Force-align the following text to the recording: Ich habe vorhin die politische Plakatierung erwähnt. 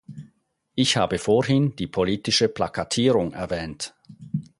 Ich 0.73 0.97
habe 0.97 1.19
vorhin 1.19 1.75
die 1.75 1.85
politische 1.85 2.47
Plakatierung 2.49 3.33
erwähnt. 3.33 3.93